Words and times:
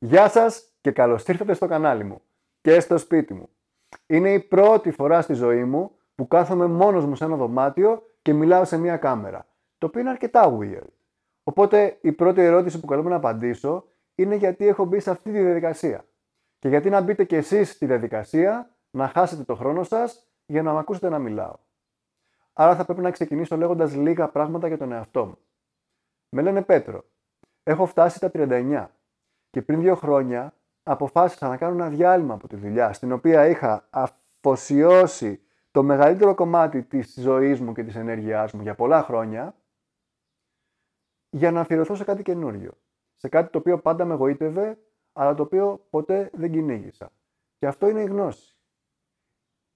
Γεια 0.00 0.28
σας 0.28 0.72
και 0.80 0.90
καλώς 0.90 1.26
ήρθατε 1.26 1.54
στο 1.54 1.66
κανάλι 1.66 2.04
μου 2.04 2.20
και 2.60 2.80
στο 2.80 2.98
σπίτι 2.98 3.34
μου. 3.34 3.48
Είναι 4.06 4.32
η 4.32 4.40
πρώτη 4.40 4.90
φορά 4.90 5.20
στη 5.20 5.34
ζωή 5.34 5.64
μου 5.64 5.96
που 6.14 6.28
κάθομαι 6.28 6.66
μόνος 6.66 7.04
μου 7.06 7.14
σε 7.14 7.24
ένα 7.24 7.36
δωμάτιο 7.36 8.02
και 8.22 8.32
μιλάω 8.32 8.64
σε 8.64 8.78
μια 8.78 8.96
κάμερα, 8.96 9.46
το 9.78 9.86
οποίο 9.86 10.00
είναι 10.00 10.10
αρκετά 10.10 10.58
weird. 10.58 10.86
Οπότε 11.42 11.98
η 12.00 12.12
πρώτη 12.12 12.40
ερώτηση 12.40 12.80
που 12.80 12.86
καλούμε 12.86 13.10
να 13.10 13.16
απαντήσω 13.16 13.84
είναι 14.14 14.34
γιατί 14.34 14.66
έχω 14.66 14.84
μπει 14.84 15.00
σε 15.00 15.10
αυτή 15.10 15.32
τη 15.32 15.40
διαδικασία. 15.40 16.04
Και 16.58 16.68
γιατί 16.68 16.90
να 16.90 17.00
μπείτε 17.00 17.24
κι 17.24 17.34
εσείς 17.34 17.70
στη 17.70 17.86
διαδικασία, 17.86 18.70
να 18.90 19.08
χάσετε 19.08 19.42
το 19.44 19.54
χρόνο 19.54 19.82
σας 19.82 20.28
για 20.46 20.62
να 20.62 20.72
με 20.72 20.78
ακούσετε 20.78 21.08
να 21.08 21.18
μιλάω. 21.18 21.56
Άρα 22.52 22.76
θα 22.76 22.84
πρέπει 22.84 23.00
να 23.00 23.10
ξεκινήσω 23.10 23.56
λέγοντας 23.56 23.94
λίγα 23.94 24.28
πράγματα 24.28 24.68
για 24.68 24.78
τον 24.78 24.92
εαυτό 24.92 25.26
μου. 25.26 25.38
Με 26.28 26.42
λένε 26.42 26.62
Πέτρο. 26.62 27.04
Έχω 27.62 27.86
φτάσει 27.86 28.20
τα 28.20 28.30
39 28.34 28.86
και 29.58 29.64
πριν 29.64 29.80
δύο 29.80 29.94
χρόνια 29.94 30.54
αποφάσισα 30.82 31.48
να 31.48 31.56
κάνω 31.56 31.72
ένα 31.74 31.88
διάλειμμα 31.88 32.34
από 32.34 32.48
τη 32.48 32.56
δουλειά, 32.56 32.92
στην 32.92 33.12
οποία 33.12 33.46
είχα 33.46 33.88
αφοσιώσει 33.90 35.42
το 35.70 35.82
μεγαλύτερο 35.82 36.34
κομμάτι 36.34 36.82
της 36.82 37.14
ζωής 37.20 37.60
μου 37.60 37.72
και 37.72 37.84
της 37.84 37.94
ενέργειάς 37.94 38.52
μου 38.52 38.62
για 38.62 38.74
πολλά 38.74 39.02
χρόνια, 39.02 39.56
για 41.30 41.50
να 41.50 41.60
αφιερωθώ 41.60 41.94
σε 41.94 42.04
κάτι 42.04 42.22
καινούριο. 42.22 42.72
Σε 43.16 43.28
κάτι 43.28 43.50
το 43.52 43.58
οποίο 43.58 43.78
πάντα 43.78 44.04
με 44.04 44.14
εγωίτευε, 44.14 44.78
αλλά 45.12 45.34
το 45.34 45.42
οποίο 45.42 45.86
ποτέ 45.90 46.30
δεν 46.34 46.52
κυνήγησα. 46.52 47.12
Και 47.58 47.66
αυτό 47.66 47.88
είναι 47.88 48.02
η 48.02 48.06
γνώση. 48.06 48.56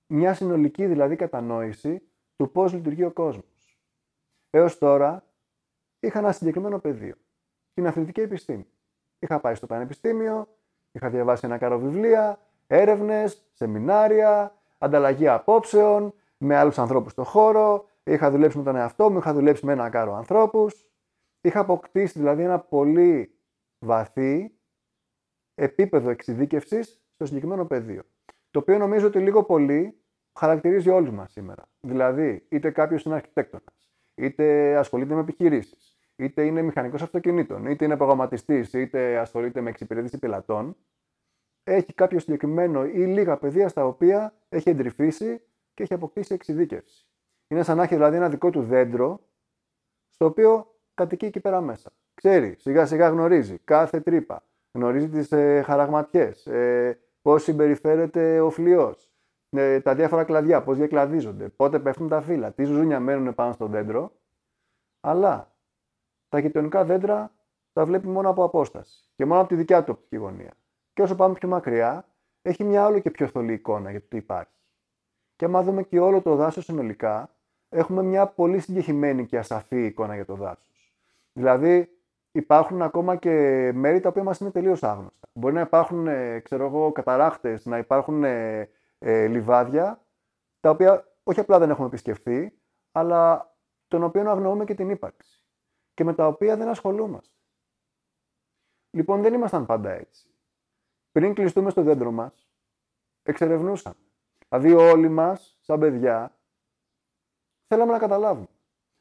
Μια 0.06 0.34
συνολική 0.34 0.86
δηλαδή 0.86 1.16
κατανόηση 1.16 2.02
του 2.36 2.50
πώς 2.50 2.72
λειτουργεί 2.72 3.04
ο 3.04 3.12
κόσμος. 3.12 3.80
Έως 4.50 4.78
τώρα 4.78 5.24
είχα 6.00 6.18
ένα 6.18 6.32
συγκεκριμένο 6.32 6.78
πεδίο. 6.78 7.14
Την 7.72 7.86
αθλητική 7.86 8.20
επιστήμη. 8.20 8.66
Είχα 9.22 9.40
πάει 9.40 9.54
στο 9.54 9.66
πανεπιστήμιο, 9.66 10.48
είχα 10.92 11.10
διαβάσει 11.10 11.46
ένα 11.46 11.58
κάρο 11.58 11.78
βιβλία, 11.78 12.38
έρευνες, 12.66 13.44
σεμινάρια, 13.52 14.54
ανταλλαγή 14.78 15.28
απόψεων 15.28 16.14
με 16.36 16.56
άλλους 16.56 16.78
ανθρώπους 16.78 17.12
στον 17.12 17.24
χώρο, 17.24 17.88
είχα 18.04 18.30
δουλέψει 18.30 18.58
με 18.58 18.64
τον 18.64 18.76
εαυτό 18.76 19.10
μου, 19.10 19.18
είχα 19.18 19.32
δουλέψει 19.32 19.66
με 19.66 19.72
ένα 19.72 19.90
κάρο 19.90 20.14
ανθρώπους. 20.14 20.86
Είχα 21.40 21.60
αποκτήσει 21.60 22.18
δηλαδή 22.18 22.42
ένα 22.42 22.58
πολύ 22.58 23.34
βαθύ 23.78 24.52
επίπεδο 25.54 26.10
εξειδίκευσης 26.10 27.02
στο 27.10 27.26
συγκεκριμένο 27.26 27.64
πεδίο. 27.64 28.02
Το 28.50 28.58
οποίο 28.58 28.78
νομίζω 28.78 29.06
ότι 29.06 29.18
λίγο 29.18 29.44
πολύ 29.44 30.00
χαρακτηρίζει 30.38 30.88
όλους 30.90 31.10
μας 31.10 31.32
σήμερα. 31.32 31.68
Δηλαδή, 31.80 32.46
είτε 32.48 32.70
κάποιος 32.70 33.02
είναι 33.02 33.14
αρχιτέκτονας, 33.14 33.90
είτε 34.14 34.76
ασχολείται 34.76 35.14
με 35.14 35.20
επιχειρήσεις, 35.20 35.91
είτε 36.16 36.44
είναι 36.44 36.62
μηχανικός 36.62 37.02
αυτοκινήτων, 37.02 37.66
είτε 37.66 37.84
είναι 37.84 37.96
προγραμματιστής, 37.96 38.72
είτε 38.72 39.18
ασχολείται 39.18 39.60
με 39.60 39.70
εξυπηρέτηση 39.70 40.18
πελατών, 40.18 40.76
έχει 41.64 41.94
κάποιο 41.94 42.18
συγκεκριμένο 42.18 42.84
ή 42.84 43.06
λίγα 43.06 43.36
πεδία 43.36 43.68
στα 43.68 43.86
οποία 43.86 44.34
έχει 44.48 44.68
εντρυφήσει 44.68 45.42
και 45.74 45.82
έχει 45.82 45.94
αποκτήσει 45.94 46.34
εξειδίκευση. 46.34 47.06
Είναι 47.48 47.62
σαν 47.62 47.76
να 47.76 47.82
έχει 47.82 47.94
δηλαδή 47.94 48.16
ένα 48.16 48.28
δικό 48.28 48.50
του 48.50 48.62
δέντρο, 48.62 49.20
στο 50.08 50.24
οποίο 50.24 50.74
κατοικεί 50.94 51.24
εκεί 51.26 51.40
πέρα 51.40 51.60
μέσα. 51.60 51.92
Ξέρει, 52.14 52.54
σιγά 52.58 52.86
σιγά 52.86 53.08
γνωρίζει 53.08 53.58
κάθε 53.58 54.00
τρύπα, 54.00 54.44
γνωρίζει 54.72 55.08
τις 55.08 55.32
ε, 55.32 55.62
χαραγματιές, 55.62 56.46
ε, 56.46 56.98
πώς 57.22 57.42
συμπεριφέρεται 57.42 58.40
ο 58.40 58.50
φλοιός, 58.50 59.12
ε, 59.50 59.80
τα 59.80 59.94
διάφορα 59.94 60.24
κλαδιά, 60.24 60.62
πώς 60.62 60.76
διακλαδίζονται, 60.76 61.48
πότε 61.48 61.78
πέφτουν 61.78 62.08
τα 62.08 62.20
φύλλα, 62.20 62.52
τι 62.52 62.64
ζούνια 62.64 63.00
μένουν 63.00 63.34
πάνω 63.34 63.52
στο 63.52 63.66
δέντρο. 63.66 64.12
Αλλά 65.00 65.51
τα 66.32 66.38
γειτονικά 66.38 66.84
δέντρα 66.84 67.32
τα 67.72 67.84
βλέπει 67.84 68.06
μόνο 68.06 68.28
από 68.28 68.44
απόσταση 68.44 69.08
και 69.16 69.24
μόνο 69.24 69.40
από 69.40 69.48
τη 69.48 69.54
δικιά 69.54 69.84
του 69.84 69.92
οπτική 69.96 70.16
γωνία. 70.16 70.52
Και 70.92 71.02
όσο 71.02 71.14
πάμε 71.14 71.34
πιο 71.34 71.48
μακριά, 71.48 72.08
έχει 72.42 72.64
μια 72.64 72.84
άλλο 72.84 72.98
και 72.98 73.10
πιο 73.10 73.26
θολή 73.26 73.52
εικόνα 73.52 73.90
για 73.90 74.00
το 74.00 74.06
τι 74.08 74.16
υπάρχει. 74.16 74.52
Και 75.36 75.44
άμα 75.44 75.62
δούμε 75.62 75.82
και 75.82 76.00
όλο 76.00 76.22
το 76.22 76.34
δάσος 76.34 76.64
συνολικά, 76.64 77.30
έχουμε 77.68 78.02
μια 78.02 78.26
πολύ 78.26 78.58
συγκεκριμένη 78.58 79.26
και 79.26 79.38
ασαφή 79.38 79.84
εικόνα 79.84 80.14
για 80.14 80.24
το 80.24 80.34
δάσος. 80.34 80.94
Δηλαδή, 81.32 81.98
υπάρχουν 82.32 82.82
ακόμα 82.82 83.16
και 83.16 83.30
μέρη 83.74 84.00
τα 84.00 84.08
οποία 84.08 84.22
μας 84.22 84.38
είναι 84.38 84.50
τελείως 84.50 84.82
άγνωστα. 84.82 85.28
Μπορεί 85.32 85.54
να 85.54 85.60
υπάρχουν, 85.60 86.06
ε, 86.06 86.40
ξέρω 86.40 86.66
εγώ, 86.66 86.92
καταράχτες, 86.92 87.66
να 87.66 87.78
υπάρχουν 87.78 88.24
ε, 88.24 88.68
ε, 88.98 89.26
λιβάδια, 89.26 90.06
τα 90.60 90.70
οποία 90.70 91.08
όχι 91.22 91.40
απλά 91.40 91.58
δεν 91.58 91.70
έχουμε 91.70 91.86
επισκεφθεί, 91.86 92.52
αλλά 92.92 93.52
των 93.88 94.02
οποίων 94.02 94.28
αγνοούμε 94.28 94.64
και 94.64 94.74
την 94.74 94.90
ύπαρξη 94.90 95.41
και 95.94 96.04
με 96.04 96.14
τα 96.14 96.26
οποία 96.26 96.56
δεν 96.56 96.68
ασχολούμαστε. 96.68 97.34
Λοιπόν, 98.90 99.22
δεν 99.22 99.34
ήμασταν 99.34 99.66
πάντα 99.66 99.90
έτσι. 99.90 100.28
Πριν 101.12 101.34
κλειστούμε 101.34 101.70
στο 101.70 101.82
δέντρο 101.82 102.10
μας, 102.10 102.48
εξερευνούσαμε. 103.22 103.96
Δηλαδή, 104.48 104.72
όλοι 104.72 105.08
μας, 105.08 105.58
σαν 105.60 105.80
παιδιά, 105.80 106.38
θέλαμε 107.66 107.92
να 107.92 107.98
καταλάβουμε. 107.98 108.46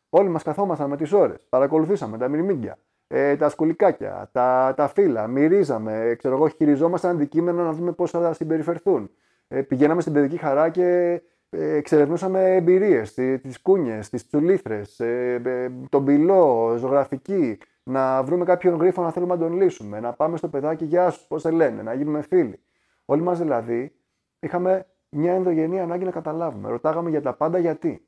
Όλοι 0.10 0.30
μας 0.30 0.44
καθόμασταν 0.44 0.90
με 0.90 0.98
τις 0.98 1.12
ώρες, 1.12 1.46
παρακολουθήσαμε 1.50 2.18
τα 2.18 2.28
μυρμήγκια, 2.28 2.78
ε, 3.08 3.38
τα 3.38 3.50
σκολικάκια, 3.50 4.30
τα, 4.32 4.74
τα 4.78 4.88
φύλλα, 4.88 5.28
μυρίζαμε, 5.28 6.16
ξέρω 6.18 6.36
εγώ, 6.36 6.50
χειριζόμασταν 6.50 7.12
αντικείμενα 7.12 7.64
να 7.64 7.74
δούμε 7.74 7.92
πώς 7.92 8.12
θα 8.12 8.34
συμπεριφερθούν. 8.34 9.12
Ε, 9.48 9.62
πηγαίναμε 9.62 10.02
στην 10.02 10.14
παιδική 10.14 10.38
χαρά 10.38 10.70
και 10.70 10.86
ε, 11.14 11.22
εξερευνούσαμε 11.52 12.56
εμπειρίες, 12.56 13.14
τις 13.14 13.62
κούνιες, 13.62 14.10
τις 14.10 14.28
τσουλήθρε, 14.28 14.82
ε, 14.98 15.34
ε, 15.34 15.72
τον 15.90 16.06
πυλό, 16.06 16.76
ζωγραφική, 16.78 17.58
να 17.84 18.24
βρούμε 18.24 18.46
κάποιον 18.46 18.76
γρίφο 18.76 19.02
να 19.02 19.12
θέλουμε 19.12 19.34
να 19.34 19.40
τον 19.40 19.54
λύσουμε, 19.54 20.00
να 20.00 20.14
πάμε 20.14 20.38
στο 20.38 20.50
παιδάκι, 20.50 20.86
γεια 20.86 21.10
σου, 21.10 21.28
πώς 21.28 21.42
σε 21.42 21.52
λένε, 21.52 21.82
να 21.82 21.94
γίνουμε 21.94 22.22
φίλοι. 22.22 22.60
Όλοι 23.06 23.22
μας 23.22 23.40
δηλαδή 23.40 23.96
είχαμε 24.40 24.86
μια 25.10 25.34
ενδογενή 25.34 25.80
ανάγκη 25.80 26.04
να 26.04 26.12
καταλάβουμε. 26.12 26.70
Ρωτάγαμε 26.70 27.10
για 27.10 27.22
τα 27.22 27.34
πάντα 27.34 27.58
γιατί. 27.58 28.08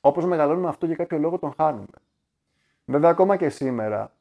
Όπως 0.00 0.24
μεγαλώνουμε 0.24 0.68
αυτό 0.68 0.86
για 0.86 0.94
κάποιο 0.94 1.18
λόγο 1.18 1.38
τον 1.38 1.52
χάνουμε. 1.56 1.86
Βέβαια, 2.84 3.10
ακόμα 3.10 3.36
και 3.36 3.48
σήμερα 3.48 4.12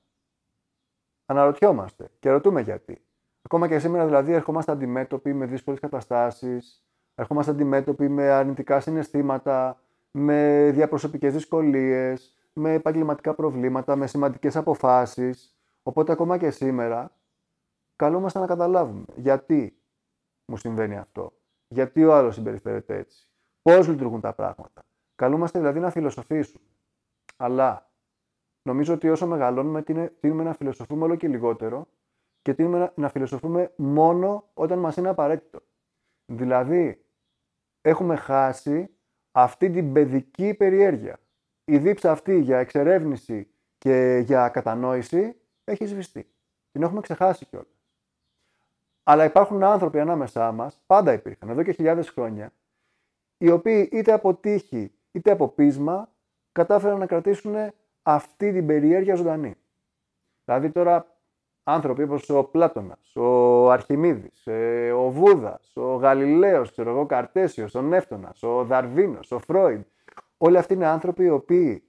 αναρωτιόμαστε 1.25 2.09
και 2.19 2.29
ρωτούμε 2.31 2.61
γιατί. 2.61 3.01
Ακόμα 3.41 3.67
και 3.67 3.79
σήμερα 3.79 4.05
δηλαδή 4.05 4.33
ερχόμαστε 4.33 4.71
αντιμέτωποι 4.71 5.33
με 5.33 5.45
δύσκολες 5.45 5.79
καταστάσεις, 5.79 6.86
ερχόμαστε 7.19 7.51
αντιμέτωποι 7.51 8.09
με 8.09 8.29
αρνητικά 8.29 8.79
συναισθήματα, 8.79 9.81
με 10.11 10.69
διαπροσωπικές 10.73 11.33
δυσκολίες, 11.33 12.35
με 12.53 12.73
επαγγελματικά 12.73 13.33
προβλήματα, 13.33 13.95
με 13.95 14.07
σημαντικές 14.07 14.55
αποφάσεις. 14.55 15.57
Οπότε 15.83 16.11
ακόμα 16.11 16.37
και 16.37 16.49
σήμερα 16.49 17.11
καλούμαστε 17.95 18.39
να 18.39 18.45
καταλάβουμε 18.45 19.05
γιατί 19.15 19.77
μου 20.45 20.57
συμβαίνει 20.57 20.97
αυτό, 20.97 21.33
γιατί 21.67 22.05
ο 22.05 22.15
άλλος 22.15 22.35
συμπεριφέρεται 22.35 22.97
έτσι, 22.97 23.29
πώς 23.61 23.87
λειτουργούν 23.87 24.21
τα 24.21 24.33
πράγματα. 24.33 24.85
Καλούμαστε 25.15 25.59
δηλαδή 25.59 25.79
να 25.79 25.89
φιλοσοφήσουμε. 25.89 26.65
Αλλά 27.37 27.89
νομίζω 28.61 28.93
ότι 28.93 29.09
όσο 29.09 29.27
μεγαλώνουμε 29.27 29.83
τίνουμε 30.19 30.43
να 30.43 30.53
φιλοσοφούμε 30.53 31.03
όλο 31.03 31.15
και 31.15 31.27
λιγότερο 31.27 31.87
και 32.41 32.53
τίνουμε 32.53 32.91
να 32.95 33.09
φιλοσοφούμε 33.09 33.71
μόνο 33.75 34.49
όταν 34.53 34.79
μας 34.79 34.97
είναι 34.97 35.09
απαραίτητο. 35.09 35.59
Δηλαδή, 36.25 37.06
έχουμε 37.87 38.15
χάσει 38.15 38.89
αυτή 39.31 39.69
την 39.69 39.93
παιδική 39.93 40.53
περιέργεια. 40.53 41.19
Η 41.65 41.77
δίψα 41.77 42.11
αυτή 42.11 42.39
για 42.39 42.59
εξερεύνηση 42.59 43.47
και 43.77 44.23
για 44.25 44.49
κατανόηση 44.49 45.35
έχει 45.63 45.85
σβηστεί. 45.85 46.31
Την 46.71 46.83
έχουμε 46.83 47.01
ξεχάσει 47.01 47.45
κιόλας. 47.45 47.81
Αλλά 49.03 49.23
υπάρχουν 49.23 49.63
άνθρωποι 49.63 49.99
ανάμεσά 49.99 50.51
μας, 50.51 50.81
πάντα 50.85 51.13
υπήρχαν, 51.13 51.49
εδώ 51.49 51.63
και 51.63 51.71
χιλιάδες 51.71 52.09
χρόνια, 52.09 52.53
οι 53.37 53.49
οποίοι 53.49 53.89
είτε 53.91 54.11
από 54.11 54.33
τύχη 54.33 54.91
είτε 55.11 55.31
από 55.31 55.47
πείσμα 55.47 56.09
κατάφεραν 56.51 56.99
να 56.99 57.05
κρατήσουν 57.05 57.55
αυτή 58.01 58.51
την 58.51 58.65
περιέργεια 58.65 59.15
ζωντανή. 59.15 59.55
Δηλαδή 60.45 60.69
τώρα 60.69 61.16
άνθρωποι 61.69 62.03
όπως 62.03 62.29
ο 62.29 62.43
Πλάτωνας, 62.43 63.15
ο 63.15 63.69
Αρχιμίδης, 63.69 64.47
ε, 64.47 64.91
ο 64.91 65.09
Βούδας, 65.09 65.71
ο 65.75 65.95
Γαλιλαίος, 65.95 66.71
ξέρω 66.71 66.89
εγώ, 66.89 67.05
Καρτέσιος, 67.05 67.75
ο 67.75 67.81
Νεύτωνας, 67.81 68.43
ο 68.43 68.63
Δαρβίνος, 68.63 69.31
ο 69.31 69.39
Φρόιντ. 69.39 69.81
Όλοι 70.37 70.57
αυτοί 70.57 70.73
είναι 70.73 70.85
άνθρωποι 70.85 71.23
οι 71.23 71.29
οποίοι 71.29 71.83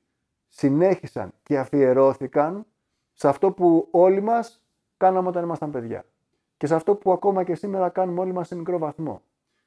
συνέχισαν 0.49 1.33
και 1.43 1.59
αφιερώθηκαν 1.59 2.67
σε 3.13 3.29
αυτό 3.29 3.53
που 3.53 3.89
όλοι 3.91 4.21
μας 4.21 4.65
κάναμε 4.97 5.29
όταν 5.29 5.43
ήμασταν 5.43 5.71
παιδιά. 5.71 6.05
Και 6.57 6.67
σε 6.67 6.75
αυτό 6.75 6.95
που 6.95 7.13
ακόμα 7.13 7.45
και 7.45 7.55
σήμερα 7.55 7.89
κάνουμε 7.89 8.21
όλοι 8.21 8.33
μας 8.33 8.47
σε 8.47 8.57
μικρό 8.57 8.79
βαθμό. 8.79 9.23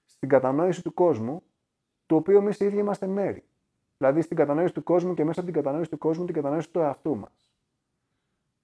Στην 0.06 0.30
κατανόηση 0.30 0.84
του 0.84 0.94
κόσμου, 0.94 1.44
του 2.06 2.16
οποίου 2.16 2.38
εμείς 2.38 2.60
οι 2.60 2.66
ίδιοι 2.66 2.78
είμαστε 2.78 3.08
μέρη. 3.08 3.44
Δηλαδή 3.98 4.22
στην 4.22 4.38
κατανόηση 4.38 4.74
του 4.74 4.84
κόσμου 4.84 5.14
και 5.14 5.24
μέσα 5.24 5.40
από 5.40 5.52
την 5.52 5.62
κατανόηση 5.62 5.90
του 5.90 5.98
κόσμου 5.98 6.26
την 6.26 6.34
κατανόηση 6.34 6.70
του 6.70 6.80
εαυτού 6.80 7.16
μας 7.16 7.51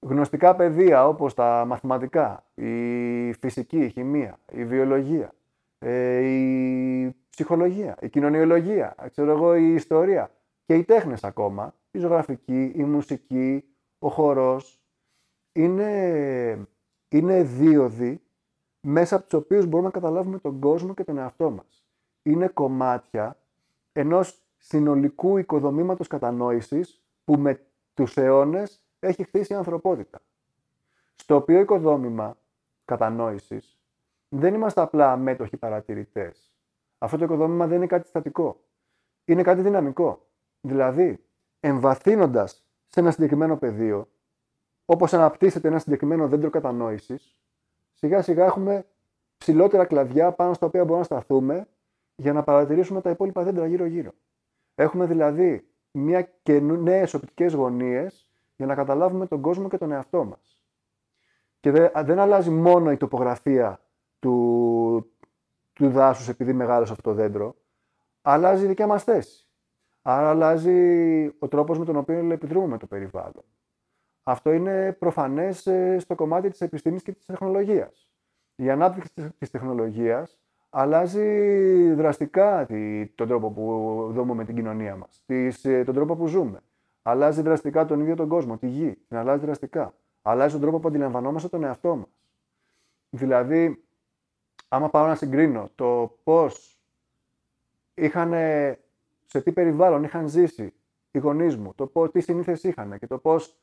γνωστικά 0.10 0.56
πεδία 0.56 1.08
όπως 1.08 1.34
τα 1.34 1.66
μαθηματικά, 1.68 2.44
η 2.56 3.34
φυσική, 3.34 3.78
η 3.78 3.90
χημεία, 3.90 4.40
η 4.52 4.66
βιολογία, 4.66 5.34
ε, 5.80 6.20
η 6.20 7.16
ψυχολογία, 7.30 7.98
η 8.02 8.10
κοινωνιολογία, 8.10 8.96
ξέρω 9.12 9.32
εγώ, 9.32 9.56
η 9.56 9.74
ιστορία 9.74 10.32
και 10.66 10.74
οι 10.74 10.84
τέχνες 10.84 11.24
ακόμα, 11.24 11.74
η 11.92 12.00
ζωγραφική, 12.00 12.72
η 12.76 12.84
μουσική, 12.84 13.64
ο 14.00 14.10
χορός, 14.10 14.80
είναι 15.52 16.68
είναι 17.10 17.44
δίωδοι 17.44 18.22
μέσα 18.82 19.16
από 19.16 19.24
τους 19.24 19.34
οποίους 19.34 19.66
μπορούμε 19.66 19.88
να 19.88 19.94
καταλάβουμε 19.94 20.40
τον 20.40 20.60
κόσμο 20.60 20.94
και 20.94 21.04
τον 21.04 21.18
εαυτό 21.18 21.50
μας. 21.50 21.86
Είναι 22.24 22.48
κομμάτια 22.48 23.38
ενός 23.92 24.42
συνολικού 24.58 25.38
οικοδομήματος 25.38 26.08
κατανόησης 26.08 27.02
που 27.24 27.40
με 27.40 27.66
τους 27.94 28.18
αιώνες 28.18 28.82
έχει 29.00 29.24
χτίσει 29.24 29.54
η 29.54 29.56
ανθρωπότητα. 29.56 30.20
Στο 31.16 31.36
οποίο 31.36 31.60
οικοδόμημα 31.60 32.38
κατανόησης 32.86 33.78
δεν 34.30 34.54
είμαστε 34.54 34.82
απλά 34.82 35.18
μέτοχοι 35.18 35.58
παρατηρητές. 35.58 36.56
Αυτό 36.98 37.18
το 37.18 37.24
οικοδόμημα 37.24 37.68
δεν 37.68 37.78
είναι 37.78 37.88
κάτι 37.88 38.08
στατικό. 38.08 38.62
Είναι 39.26 39.44
κάτι 39.44 39.62
δυναμικό. 39.62 40.26
Δηλαδή, 40.62 41.24
εμβαθύνοντας 41.60 42.66
σε 42.88 43.00
ένα 43.00 43.12
συγκεκριμένο 43.12 43.58
πεδίο, 43.58 44.08
όπως 44.86 45.14
αναπτύσσεται 45.14 45.68
ένα 45.68 45.80
συγκεκριμένο 45.80 46.28
δέντρο 46.28 46.50
κατανόησης, 46.50 47.40
σιγά 47.94 48.22
σιγά 48.22 48.46
έχουμε 48.46 48.86
ψηλότερα 49.38 49.86
κλαδιά 49.86 50.32
πάνω 50.32 50.54
στα 50.54 50.66
οποία 50.66 50.82
μπορούμε 50.82 51.00
να 51.00 51.04
σταθούμε 51.04 51.68
για 52.16 52.34
να 52.34 52.44
παρατηρήσουμε 52.44 53.02
τα 53.02 53.10
υπόλοιπα 53.10 53.44
δέντρα 53.44 53.68
γύρω-γύρω. 53.68 54.12
Έχουμε 54.76 55.06
δηλαδή 55.06 55.68
μια 55.92 56.22
και 56.22 56.60
νέες 56.60 57.14
οπτικές 57.14 57.54
γωνίες 57.54 58.27
για 58.58 58.66
να 58.66 58.76
καταλάβουμε 58.76 59.28
τον 59.28 59.42
κόσμο 59.42 59.68
και 59.68 59.78
τον 59.78 59.92
εαυτό 59.92 60.24
μας. 60.24 60.62
Και 61.60 61.72
δεν 62.04 62.20
αλλάζει 62.20 62.50
μόνο 62.50 62.92
η 62.92 62.98
τοπογραφία 62.98 63.80
του, 64.20 65.12
του 65.74 65.90
δάσους 65.90 66.28
επειδή 66.28 66.54
μεγάλωσε 66.54 66.92
αυτό 66.92 67.10
το 67.10 67.16
δέντρο, 67.16 67.56
αλλάζει 68.22 68.64
η 68.64 68.68
δικιά 68.68 68.88
μας 68.88 69.04
θέση. 69.04 69.48
Άρα 70.02 70.30
αλλάζει 70.30 71.26
ο 71.40 71.48
τρόπος 71.48 71.80
με 71.80 71.86
τον 71.86 71.96
οποίο 71.96 72.32
επιδρούμε 72.32 72.78
το 72.78 72.88
περιβάλλον. 72.88 73.44
Αυτό 74.24 74.52
είναι 74.52 74.94
προφανές 74.94 75.68
ε, 75.68 76.00
στο 76.00 76.16
κομμάτι 76.16 76.50
της 76.50 76.62
επιστήμης 76.62 77.04
και 77.04 77.12
της 77.12 77.26
τεχνολογίας. 77.26 78.10
Η 78.56 78.70
ανάπτυξη 78.70 79.32
της 79.38 79.50
τεχνολογίας 79.50 80.38
αλλάζει 80.70 81.94
δραστικά 81.94 82.66
τον 83.16 83.28
τρόπο 83.28 83.52
που 83.52 84.08
δούμε 84.14 84.46
την 84.46 84.56
κοινωνία 84.56 84.96
μας, 84.96 85.24
ε, 85.64 85.84
τον 85.84 85.94
τρόπο 85.94 86.16
που 86.16 86.28
ζούμε. 86.28 86.60
Αλλάζει 87.10 87.42
δραστικά 87.42 87.86
τον 87.86 88.00
ίδιο 88.00 88.16
τον 88.16 88.28
κόσμο, 88.28 88.58
τη 88.58 88.68
γη, 88.68 88.98
την 89.08 89.18
αλλάζει 89.18 89.46
δραστικά. 89.46 89.94
Αλλάζει 90.22 90.52
τον 90.52 90.62
τρόπο 90.62 90.80
που 90.80 90.88
αντιλαμβανόμαστε 90.88 91.48
τον 91.48 91.64
εαυτό 91.64 91.96
μας. 91.96 92.10
Δηλαδή, 93.10 93.84
άμα 94.68 94.90
πάω 94.90 95.08
να 95.08 95.16
συγκρίνω 95.16 95.70
το 95.76 96.18
πώς 96.24 96.80
είχαν, 97.94 98.32
σε 99.26 99.42
τι 99.42 99.52
περιβάλλον 99.52 100.04
είχαν 100.04 100.28
ζήσει 100.28 100.74
οι 101.12 101.20
γονείς 101.20 101.58
μου, 101.58 101.74
το 101.76 101.88
πώς, 101.88 102.12
τι 102.12 102.20
συνήθειες 102.20 102.64
είχαν 102.64 103.00
και 103.00 103.08
το 103.08 103.18
πώς 103.18 103.58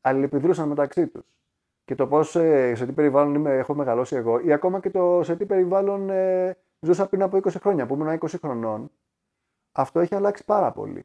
αλληλεπιδρούσαν 0.00 0.68
μεταξύ 0.68 1.06
τους 1.06 1.38
και 1.84 1.94
το 1.94 2.06
πώς, 2.06 2.36
ε, 2.36 2.74
σε 2.74 2.86
τι 2.86 2.92
περιβάλλον 2.92 3.34
είμαι, 3.34 3.56
έχω 3.56 3.74
μεγαλώσει 3.74 4.16
εγώ 4.16 4.40
ή 4.40 4.52
ακόμα 4.52 4.80
και 4.80 4.90
το 4.90 5.20
σε 5.22 5.36
τι 5.36 5.46
περιβάλλον 5.46 6.10
ε, 6.10 6.56
ζούσα 6.80 7.08
πριν 7.08 7.22
από 7.22 7.36
20 7.36 7.50
χρόνια, 7.60 7.86
που 7.86 7.94
ήμουν 7.94 8.18
20 8.20 8.26
χρονών, 8.40 8.90
αυτό 9.72 10.00
έχει 10.00 10.14
αλλάξει 10.14 10.44
πάρα 10.44 10.72
πολύ. 10.72 11.04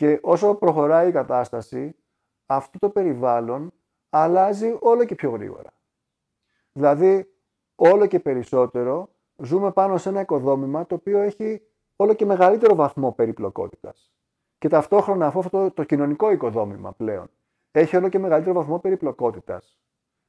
Και 0.00 0.18
όσο 0.22 0.54
προχωράει 0.54 1.08
η 1.08 1.12
κατάσταση, 1.12 1.96
αυτό 2.46 2.78
το 2.78 2.90
περιβάλλον 2.90 3.72
αλλάζει 4.10 4.76
όλο 4.80 5.04
και 5.04 5.14
πιο 5.14 5.30
γρήγορα. 5.30 5.70
Δηλαδή, 6.72 7.34
όλο 7.74 8.06
και 8.06 8.20
περισσότερο 8.20 9.10
ζούμε 9.36 9.72
πάνω 9.72 9.98
σε 9.98 10.08
ένα 10.08 10.20
οικοδόμημα 10.20 10.86
το 10.86 10.94
οποίο 10.94 11.18
έχει 11.18 11.62
όλο 11.96 12.14
και 12.14 12.24
μεγαλύτερο 12.24 12.74
βαθμό 12.74 13.12
περιπλοκότητας. 13.12 14.12
Και 14.58 14.68
ταυτόχρονα 14.68 15.26
αυτό 15.26 15.48
το, 15.50 15.70
το 15.70 15.84
κοινωνικό 15.84 16.30
οικοδόμημα 16.30 16.92
πλέον 16.92 17.30
έχει 17.70 17.96
όλο 17.96 18.08
και 18.08 18.18
μεγαλύτερο 18.18 18.54
βαθμό 18.54 18.78
περιπλοκότητας. 18.78 19.78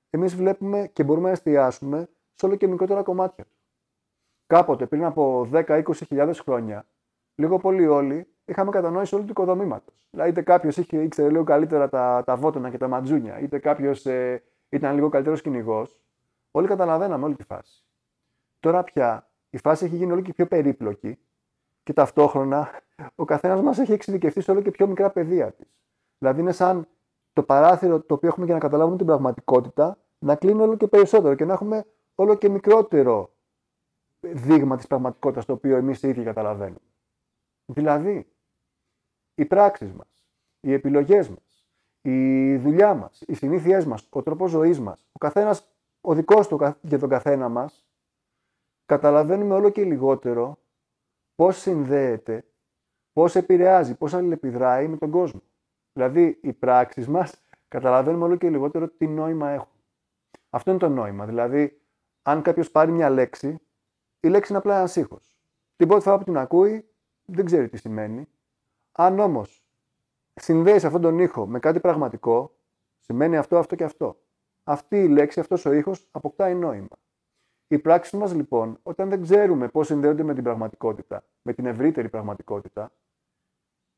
Εμείς 0.09 0.35
βλέπουμε 0.35 0.89
και 0.93 1.03
μπορούμε 1.03 1.25
να 1.25 1.33
εστιάσουμε 1.33 2.09
σε 2.33 2.45
όλο 2.45 2.55
και 2.55 2.67
μικρότερα 2.67 3.03
κομμάτια 3.03 3.45
Κάποτε, 4.47 4.85
πριν 4.85 5.03
από 5.03 5.49
10-20 5.51 5.83
χιλιάδες 5.93 6.39
χρόνια, 6.39 6.85
λίγο 7.35 7.57
πολύ 7.57 7.87
όλοι 7.87 8.27
είχαμε 8.51 8.71
κατανόηση 8.71 9.15
όλου 9.15 9.23
του 9.23 9.31
οικοδομήματος. 9.31 10.07
Δηλαδή, 10.11 10.29
είτε 10.29 10.41
κάποιος 10.41 10.77
ήξερε 10.77 11.29
λίγο 11.29 11.43
καλύτερα 11.43 11.89
τα, 11.89 12.23
τα 12.25 12.35
βότανα 12.35 12.69
και 12.69 12.77
τα 12.77 12.87
ματζούνια, 12.87 13.39
είτε 13.39 13.59
κάποιος 13.59 14.05
ε, 14.05 14.43
ήταν 14.69 14.95
λίγο 14.95 15.09
καλύτερος 15.09 15.41
κυνηγός. 15.41 15.99
Όλοι 16.51 16.67
καταλαβαίναμε 16.67 17.25
όλη 17.25 17.35
τη 17.35 17.43
φάση. 17.43 17.83
Τώρα 18.59 18.83
πια 18.83 19.29
η 19.49 19.57
φάση 19.57 19.85
έχει 19.85 19.95
γίνει 19.95 20.11
όλο 20.11 20.21
και 20.21 20.33
πιο 20.33 20.47
περίπλοκη 20.47 21.19
και 21.83 21.93
ταυτόχρονα 21.93 22.69
ο 23.15 23.25
καθένας 23.25 23.61
μας 23.61 23.79
έχει 23.79 23.93
εξειδικευτεί 23.93 24.41
σε 24.41 24.51
όλο 24.51 24.61
και 24.61 24.71
πιο 24.71 24.87
μικρά 24.87 25.09
πεδία 25.09 25.51
της. 25.51 25.67
Δηλαδή, 26.17 26.41
είναι 26.41 26.51
σαν 26.51 26.87
το 27.33 27.43
παράθυρο 27.43 27.99
το 27.99 28.13
οποίο 28.13 28.29
έχουμε 28.29 28.45
για 28.45 28.53
να 28.53 28.59
καταλάβουμε 28.59 28.97
την 28.97 29.05
πραγματικότητα 29.05 29.97
να 30.19 30.35
κλείνει 30.35 30.61
όλο 30.61 30.77
και 30.77 30.87
περισσότερο 30.87 31.35
και 31.35 31.45
να 31.45 31.53
έχουμε 31.53 31.85
όλο 32.15 32.35
και 32.35 32.49
μικρότερο 32.49 33.31
δείγμα 34.19 34.75
της 34.77 34.87
πραγματικότητας 34.87 35.45
το 35.45 35.53
οποίο 35.53 35.75
εμείς 35.75 36.03
οι 36.03 36.07
ίδιοι 36.07 36.23
καταλαβαίνουμε. 36.23 36.79
Δηλαδή, 37.65 38.30
οι 39.41 39.45
πράξεις 39.45 39.91
μας, 39.91 40.07
οι 40.59 40.73
επιλογές 40.73 41.29
μας, 41.29 41.65
η 42.01 42.55
δουλειά 42.57 42.93
μας, 42.93 43.21
οι 43.27 43.33
συνήθειές 43.33 43.85
μας, 43.85 44.07
ο 44.09 44.23
τρόπος 44.23 44.51
ζωής 44.51 44.79
μας, 44.79 45.07
ο 45.11 45.17
καθένας, 45.17 45.67
ο 46.01 46.13
δικός 46.13 46.47
του 46.47 46.75
για 46.81 46.99
τον 46.99 47.09
καθένα 47.09 47.49
μας, 47.49 47.85
καταλαβαίνουμε 48.85 49.53
όλο 49.53 49.69
και 49.69 49.83
λιγότερο 49.83 50.57
πώς 51.35 51.57
συνδέεται, 51.57 52.45
πώς 53.13 53.35
επηρεάζει, 53.35 53.95
πώς 53.95 54.13
αλληλεπιδράει 54.13 54.87
με 54.87 54.97
τον 54.97 55.11
κόσμο. 55.11 55.41
Δηλαδή, 55.93 56.39
οι 56.41 56.53
πράξεις 56.53 57.07
μας 57.07 57.41
καταλαβαίνουμε 57.67 58.23
όλο 58.23 58.35
και 58.35 58.49
λιγότερο 58.49 58.89
τι 58.89 59.07
νόημα 59.07 59.49
έχουν. 59.49 59.83
Αυτό 60.49 60.69
είναι 60.69 60.79
το 60.79 60.89
νόημα. 60.89 61.25
Δηλαδή, 61.25 61.81
αν 62.21 62.41
κάποιος 62.41 62.71
πάρει 62.71 62.91
μια 62.91 63.09
λέξη, 63.09 63.59
η 64.19 64.27
λέξη 64.27 64.51
είναι 64.51 64.59
απλά 64.59 64.77
ένας 64.77 64.95
ήχος. 64.95 65.37
Την 65.75 65.87
πρώτη 65.87 66.03
φορά 66.03 66.17
που 66.17 66.23
την 66.23 66.37
ακούει, 66.37 66.85
δεν 67.25 67.45
ξέρει 67.45 67.69
τι 67.69 67.77
σημαίνει. 67.77 68.27
Αν 68.91 69.19
όμως 69.19 69.63
συνδέεις 70.33 70.83
αυτόν 70.83 71.01
τον 71.01 71.19
ήχο 71.19 71.47
με 71.47 71.59
κάτι 71.59 71.79
πραγματικό, 71.79 72.55
σημαίνει 72.99 73.37
αυτό, 73.37 73.57
αυτό 73.57 73.75
και 73.75 73.83
αυτό. 73.83 74.17
Αυτή 74.63 75.03
η 75.03 75.07
λέξη, 75.07 75.39
αυτός 75.39 75.65
ο 75.65 75.71
ήχος 75.71 76.07
αποκτάει 76.11 76.55
νόημα. 76.55 76.99
Οι 77.67 77.79
πράξεις 77.79 78.19
μας 78.19 78.33
λοιπόν, 78.33 78.79
όταν 78.83 79.09
δεν 79.09 79.21
ξέρουμε 79.21 79.67
πώς 79.67 79.87
συνδέονται 79.87 80.23
με 80.23 80.33
την 80.33 80.43
πραγματικότητα, 80.43 81.23
με 81.41 81.53
την 81.53 81.65
ευρύτερη 81.65 82.09
πραγματικότητα, 82.09 82.91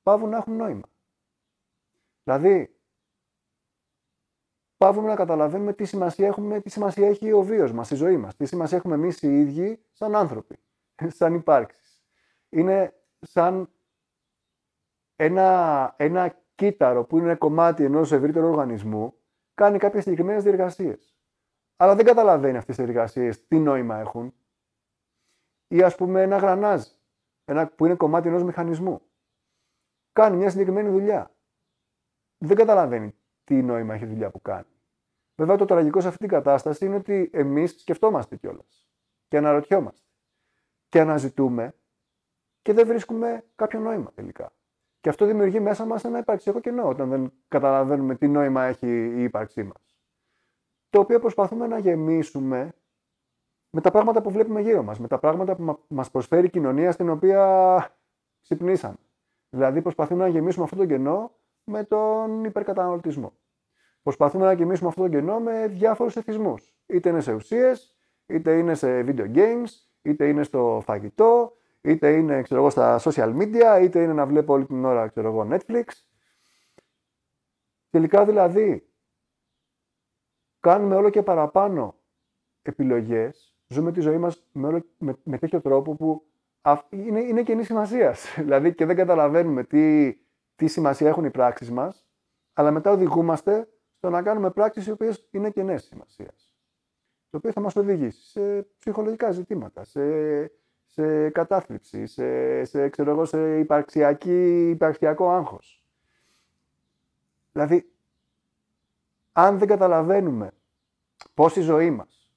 πάβουν 0.03 0.29
να 0.29 0.37
έχουν 0.37 0.55
νόημα. 0.55 0.89
Δηλαδή, 2.23 2.75
πάβουμε 4.77 5.07
να 5.07 5.15
καταλαβαίνουμε 5.15 5.73
τι 5.73 5.85
σημασία, 5.85 6.27
έχουμε, 6.27 6.61
τι 6.61 6.69
σημασία 6.69 7.07
έχει 7.07 7.31
ο 7.31 7.41
βίος 7.41 7.71
μας, 7.71 7.91
η 7.91 7.95
ζωή 7.95 8.17
μας, 8.17 8.35
τι 8.35 8.45
σημασία 8.45 8.77
έχουμε 8.77 8.95
εμείς 8.95 9.21
οι 9.21 9.39
ίδιοι 9.39 9.85
σαν 9.91 10.15
άνθρωποι, 10.15 10.59
σαν 11.17 11.33
υπάρξεις. 11.33 12.03
Είναι 12.49 12.93
σαν 13.19 13.69
ένα, 15.15 15.93
ένα 15.97 16.37
κύτταρο 16.55 17.05
που 17.05 17.17
είναι 17.17 17.35
κομμάτι 17.35 17.83
ενός 17.83 18.11
ευρύτερου 18.11 18.47
οργανισμού 18.47 19.13
κάνει 19.53 19.77
κάποιες 19.77 20.03
συγκεκριμένες 20.03 20.43
διεργασίες. 20.43 21.17
Αλλά 21.75 21.95
δεν 21.95 22.05
καταλαβαίνει 22.05 22.57
αυτές 22.57 22.75
τις 22.75 22.85
διεργασίες 22.85 23.47
τι 23.47 23.59
νόημα 23.59 23.97
έχουν. 23.97 24.33
Ή 25.67 25.81
ας 25.81 25.95
πούμε 25.95 26.21
ένα 26.21 26.37
γρανάζ 26.37 26.83
ένα, 27.45 27.67
που 27.67 27.85
είναι 27.85 27.95
κομμάτι 27.95 28.27
ενός 28.27 28.43
μηχανισμού. 28.43 29.01
Κάνει 30.13 30.37
μια 30.37 30.49
συγκεκριμένη 30.49 30.89
δουλειά. 30.89 31.35
Δεν 32.37 32.57
καταλαβαίνει 32.57 33.15
τι 33.43 33.61
νόημα 33.61 33.93
έχει 33.93 34.03
η 34.03 34.07
δουλειά 34.07 34.29
που 34.29 34.41
κάνει. 34.41 34.67
Βέβαια 35.35 35.55
το 35.55 35.65
τραγικό 35.65 36.01
σε 36.01 36.07
αυτή 36.07 36.19
την 36.19 36.29
κατάσταση 36.29 36.85
είναι 36.85 36.95
ότι 36.95 37.29
εμείς 37.33 37.79
σκεφτόμαστε 37.79 38.35
κιόλας 38.35 38.89
και 39.27 39.37
αναρωτιόμαστε 39.37 40.07
και 40.89 40.99
αναζητούμε 40.99 41.75
και 42.61 42.73
δεν 42.73 42.87
βρίσκουμε 42.87 43.45
κάποιο 43.55 43.79
νόημα 43.79 44.11
τελικά. 44.11 44.53
Και 45.03 45.09
αυτό 45.09 45.25
δημιουργεί 45.25 45.59
μέσα 45.59 45.85
μας 45.85 46.03
ένα 46.03 46.17
υπαρξιακό 46.17 46.59
κενό 46.59 46.87
όταν 46.87 47.09
δεν 47.09 47.33
καταλαβαίνουμε 47.47 48.15
τι 48.15 48.27
νόημα 48.27 48.63
έχει 48.63 48.87
η 48.87 49.23
ύπαρξή 49.23 49.63
μας. 49.63 49.95
Το 50.89 50.99
οποίο 50.99 51.19
προσπαθούμε 51.19 51.67
να 51.67 51.77
γεμίσουμε 51.77 52.73
με 53.69 53.81
τα 53.81 53.91
πράγματα 53.91 54.21
που 54.21 54.31
βλέπουμε 54.31 54.61
γύρω 54.61 54.83
μας, 54.83 54.99
με 54.99 55.07
τα 55.07 55.19
πράγματα 55.19 55.55
που 55.55 55.79
μα 55.87 56.03
προσφέρει 56.11 56.45
η 56.45 56.49
κοινωνία 56.49 56.91
στην 56.91 57.09
οποία 57.09 57.97
ξυπνήσαμε. 58.41 58.95
Δηλαδή, 59.49 59.81
προσπαθούμε 59.81 60.23
να 60.23 60.29
γεμίσουμε 60.29 60.63
αυτό 60.63 60.75
το 60.75 60.85
κενό 60.85 61.31
με 61.63 61.83
τον 61.83 62.43
υπερκαταναλωτισμό. 62.43 63.33
Προσπαθούμε 64.03 64.45
να 64.45 64.53
γεμίσουμε 64.53 64.89
αυτό 64.89 65.01
το 65.01 65.09
κενό 65.09 65.39
με 65.39 65.67
διάφορους 65.67 66.15
εθισμούς. 66.15 66.73
Είτε 66.85 67.09
είναι 67.09 67.21
σε 67.21 67.33
ουσίες, 67.33 67.95
είτε 68.25 68.57
είναι 68.57 68.73
σε 68.73 68.99
video 68.99 69.35
games, 69.35 69.69
είτε 70.01 70.27
είναι 70.27 70.43
στο 70.43 70.81
φαγητό, 70.83 71.57
είτε 71.83 72.17
είναι 72.17 72.41
ξέρω 72.41 72.59
εγώ, 72.59 72.69
στα 72.69 72.99
social 72.99 73.37
media, 73.37 73.79
είτε 73.81 74.03
είναι 74.03 74.13
να 74.13 74.25
βλέπω 74.25 74.53
όλη 74.53 74.65
την 74.65 74.85
ώρα 74.85 75.07
ξέρω 75.07 75.27
εγώ, 75.27 75.47
Netflix. 75.51 75.83
Τελικά 77.89 78.25
δηλαδή 78.25 78.87
κάνουμε 80.59 80.95
όλο 80.95 81.09
και 81.09 81.23
παραπάνω 81.23 81.95
επιλογές, 82.61 83.55
ζούμε 83.67 83.91
τη 83.91 84.01
ζωή 84.01 84.17
μας 84.17 84.47
με, 84.51 84.67
όλο, 84.67 84.85
με, 84.97 85.17
με 85.23 85.37
τέτοιο 85.37 85.61
τρόπο 85.61 85.95
που 85.95 86.25
είναι, 86.89 87.21
είναι 87.21 87.43
καινή 87.43 87.63
σημασίας. 87.63 88.33
δηλαδή 88.43 88.73
και 88.73 88.85
δεν 88.85 88.95
καταλαβαίνουμε 88.95 89.63
τι, 89.63 90.13
τι 90.55 90.67
σημασία 90.67 91.07
έχουν 91.07 91.25
οι 91.25 91.31
πράξεις 91.31 91.71
μας, 91.71 92.07
αλλά 92.53 92.71
μετά 92.71 92.91
οδηγούμαστε 92.91 93.67
στο 93.97 94.09
να 94.09 94.21
κάνουμε 94.21 94.51
πράξεις 94.51 94.87
οι 94.87 94.91
οποίες 94.91 95.27
είναι 95.31 95.49
κενές 95.49 95.83
σημασίας. 95.83 96.55
το 97.29 97.37
οποίο 97.37 97.51
θα 97.51 97.61
μας 97.61 97.75
οδηγήσει 97.75 98.29
σε 98.29 98.63
ψυχολογικά 98.79 99.31
ζητήματα, 99.31 99.83
σε, 99.83 100.01
σε 100.93 101.29
κατάθλιψη, 101.29 102.05
σε, 102.05 102.63
σε, 102.63 102.89
ξέρω 102.89 103.11
εγώ, 103.11 103.25
σε 103.25 103.59
υπαρξιακή, 103.59 104.69
υπαρξιακό 104.69 105.29
άγχος. 105.29 105.83
Δηλαδή, 107.51 107.91
αν 109.31 109.57
δεν 109.57 109.67
καταλαβαίνουμε 109.67 110.51
πώς 111.33 111.55
η 111.55 111.61
ζωή 111.61 111.91
μας, 111.91 112.31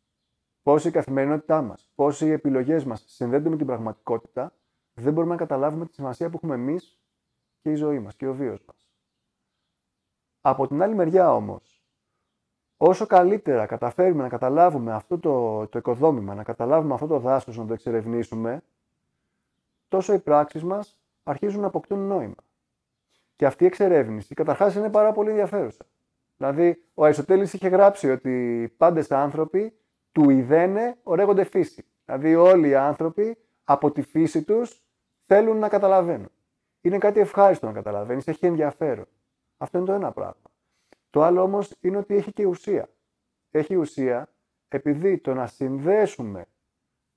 πώς 0.63 0.85
η 0.85 0.91
καθημερινότητά 0.91 1.63
μας, 1.63 1.91
πώς 1.95 2.21
οι 2.21 2.31
επιλογές 2.31 2.85
μας 2.85 3.05
συνδέονται 3.07 3.49
με 3.49 3.57
την 3.57 3.67
πραγματικότητα, 3.67 4.53
δεν 4.95 5.13
μπορούμε 5.13 5.33
να 5.33 5.39
καταλάβουμε 5.39 5.87
τη 5.87 5.95
σημασία 5.95 6.31
που 6.31 6.37
έχουμε 6.37 6.55
εμείς 6.55 7.01
και 7.61 7.71
η 7.71 7.75
ζωή 7.75 7.99
μας 7.99 8.15
και 8.15 8.27
ο 8.27 8.35
βίος 8.35 8.65
μας. 8.67 8.91
Από 10.41 10.67
την 10.67 10.83
άλλη 10.83 10.95
μεριά 10.95 11.35
όμως, 11.35 11.76
όσο 12.77 13.07
καλύτερα 13.07 13.67
καταφέρουμε 13.67 14.23
να 14.23 14.29
καταλάβουμε 14.29 14.93
αυτό 14.93 15.19
το, 15.19 15.67
το 15.67 15.79
οικοδόμημα, 15.79 16.35
να 16.35 16.43
καταλάβουμε 16.43 16.95
αυτό 16.95 17.07
το 17.07 17.19
δάσος, 17.19 17.57
να 17.57 17.67
το 17.67 17.73
εξερευνήσουμε, 17.73 18.63
τόσο 19.89 20.13
οι 20.13 20.19
πράξεις 20.19 20.65
μας 20.65 20.99
αρχίζουν 21.23 21.61
να 21.61 21.67
αποκτούν 21.67 21.99
νόημα. 21.99 22.35
Και 23.37 23.47
αυτή 23.47 23.65
η 23.65 23.67
εξερεύνηση 23.67 24.35
καταρχάς 24.35 24.75
είναι 24.75 24.91
πάρα 24.91 25.13
πολύ 25.13 25.31
ενδιαφέρουσα. 25.31 25.85
Δηλαδή, 26.37 26.85
ο 26.95 27.05
Αριστοτέλης 27.05 27.53
είχε 27.53 27.69
γράψει 27.69 28.11
ότι 28.11 28.75
πάντες 28.77 29.11
άνθρωποι 29.11 29.77
του 30.13 30.31
ιδένε 30.31 30.97
ορέγονται 31.03 31.45
φύση. 31.45 31.85
Δηλαδή, 32.05 32.35
όλοι 32.35 32.69
οι 32.69 32.75
άνθρωποι 32.75 33.39
από 33.65 33.91
τη 33.91 34.03
φύση 34.03 34.43
τους 34.43 34.83
θέλουν 35.27 35.59
να 35.59 35.69
καταλαβαίνουν. 35.69 36.31
Είναι 36.81 36.99
κάτι 36.99 37.21
ευχάριστο 37.21 37.67
να 37.67 37.73
καταλαβαίνεις, 37.73 38.29
έχει 38.29 38.47
ενδιαφέρον. 38.47 39.07
Αυτό 39.57 39.79
είναι 39.79 39.87
το 39.87 39.93
ένα 39.93 40.13
πράγμα. 40.13 40.46
Το 41.17 41.23
άλλο 41.23 41.43
όμως 41.43 41.73
είναι 41.81 41.97
ότι 41.97 42.15
έχει 42.15 42.33
και 42.33 42.47
ουσία. 42.47 42.89
Έχει 43.51 43.75
ουσία 43.75 44.29
επειδή 44.69 45.19
το 45.19 45.35
να 45.35 45.47
συνδέσουμε 45.47 46.47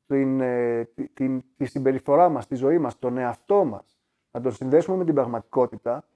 την, 0.05 0.41
ε, 0.41 0.85
την, 1.13 1.43
τη 1.57 1.65
συμπεριφορά 1.65 2.29
μας, 2.29 2.47
τη 2.47 2.55
ζωή 2.55 2.77
μας, 2.77 2.99
τον 2.99 3.17
εαυτό 3.17 3.65
μας, 3.65 3.99
να 4.31 4.41
τον 4.41 4.51
συνδέσουμε 4.51 4.97
με 4.97 5.05
την 5.05 5.13
πραγματικότητα, 5.13 6.07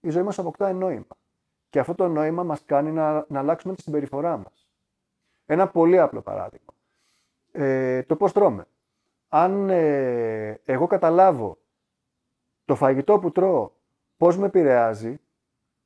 η 0.00 0.10
ζωή 0.10 0.22
μας 0.22 0.38
αποκτά 0.38 0.72
νόημα. 0.72 1.16
Και 1.68 1.78
αυτό 1.78 1.94
το 1.94 2.08
νόημα 2.08 2.42
μας 2.42 2.64
κάνει 2.64 2.92
να, 2.92 3.26
να 3.28 3.38
αλλάξουμε 3.38 3.74
τη 3.74 3.82
συμπεριφορά 3.82 4.36
μας. 4.36 4.68
Ένα 5.46 5.68
πολύ 5.68 5.98
απλό 5.98 6.22
παράδειγμα. 6.22 6.74
Ε, 7.52 8.02
το 8.02 8.16
πώς 8.16 8.32
τρώμε. 8.32 8.66
Αν 9.28 9.70
ε, 9.70 10.60
εγώ 10.64 10.86
καταλάβω 10.86 11.58
το 12.64 12.74
φαγητό 12.74 13.18
που 13.18 13.32
τρώω 13.32 13.70
πώς 14.16 14.38
με 14.38 14.46
επηρεάζει, 14.46 15.20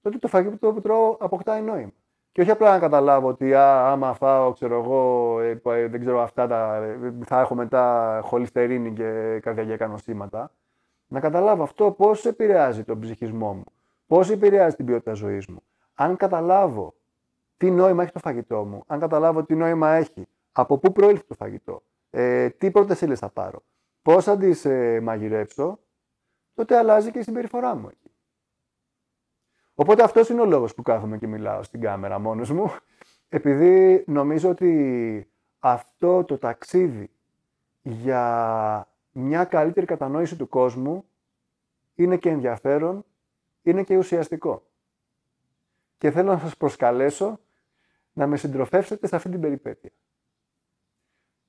τότε 0.02 0.18
το 0.18 0.28
φαγητό 0.28 0.72
που 0.72 0.80
τρώω 0.80 1.16
αποκτάει 1.20 1.62
νόημα. 1.62 1.92
Και 2.32 2.40
όχι 2.40 2.50
απλά 2.50 2.70
να 2.70 2.78
καταλάβω 2.78 3.28
ότι 3.28 3.54
α, 3.54 3.90
άμα 3.90 4.14
φάω, 4.14 4.52
ξέρω 4.52 4.78
εγώ, 4.78 5.40
ε, 5.40 5.60
ε, 5.64 5.86
δεν 5.88 6.00
ξέρω 6.00 6.22
αυτά, 6.22 6.46
τα, 6.46 6.76
ε, 6.76 7.12
θα 7.26 7.40
έχω 7.40 7.54
μετά 7.54 8.20
χολυστερίνη 8.24 8.92
και 8.92 9.38
καρδιακά 9.42 9.86
νοσήματα. 9.86 10.52
Να 11.06 11.20
καταλάβω 11.20 11.62
αυτό 11.62 11.90
πώς 11.90 12.26
επηρεάζει 12.26 12.84
τον 12.84 13.00
ψυχισμό 13.00 13.52
μου, 13.52 13.64
πώς 14.06 14.30
επηρεάζει 14.30 14.76
την 14.76 14.86
ποιότητα 14.86 15.12
ζωής 15.12 15.46
μου. 15.46 15.62
Αν 15.94 16.16
καταλάβω 16.16 16.94
τι 17.56 17.70
νόημα 17.70 18.02
έχει 18.02 18.12
το 18.12 18.18
φαγητό 18.18 18.64
μου, 18.64 18.82
αν 18.86 19.00
καταλάβω 19.00 19.44
τι 19.44 19.54
νόημα 19.54 19.90
έχει, 19.90 20.26
από 20.52 20.78
πού 20.78 20.92
προήλθε 20.92 21.24
το 21.28 21.34
φαγητό, 21.34 21.82
ε, 22.10 22.48
τι 22.48 22.70
πρώτε 22.70 22.96
ύλε 23.00 23.14
θα 23.14 23.28
πάρω, 23.28 23.62
πώς 24.02 24.24
θα 24.24 24.36
τις 24.36 24.64
ε, 24.64 25.00
μαγειρέψω, 25.00 25.78
τότε 26.54 26.76
αλλάζει 26.76 27.10
και 27.10 27.18
η 27.18 27.22
συμπεριφορά 27.22 27.74
μου 27.74 27.88
εκεί. 27.90 28.01
Οπότε 29.74 30.02
αυτός 30.02 30.28
είναι 30.28 30.40
ο 30.40 30.44
λόγος 30.44 30.74
που 30.74 30.82
κάθομαι 30.82 31.18
και 31.18 31.26
μιλάω 31.26 31.62
στην 31.62 31.80
κάμερα 31.80 32.18
μόνος 32.18 32.50
μου, 32.50 32.74
επειδή 33.28 34.04
νομίζω 34.06 34.50
ότι 34.50 35.30
αυτό 35.58 36.24
το 36.24 36.38
ταξίδι 36.38 37.10
για 37.82 38.88
μια 39.12 39.44
καλύτερη 39.44 39.86
κατανόηση 39.86 40.36
του 40.36 40.48
κόσμου 40.48 41.04
είναι 41.94 42.16
και 42.16 42.28
ενδιαφέρον, 42.28 43.04
είναι 43.62 43.82
και 43.82 43.96
ουσιαστικό. 43.96 44.66
Και 45.98 46.10
θέλω 46.10 46.32
να 46.32 46.38
σας 46.38 46.56
προσκαλέσω 46.56 47.40
να 48.12 48.26
με 48.26 48.36
συντροφεύσετε 48.36 49.06
σε 49.06 49.16
αυτή 49.16 49.28
την 49.28 49.40
περιπέτεια. 49.40 49.90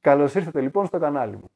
Καλώς 0.01 0.35
ήρθατε 0.35 0.61
λοιπόν 0.61 0.85
στο 0.85 0.99
κανάλι 0.99 1.35
μου. 1.35 1.51